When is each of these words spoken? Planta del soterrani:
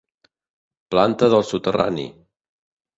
Planta 0.95 1.31
del 1.37 1.47
soterrani: 1.53 2.11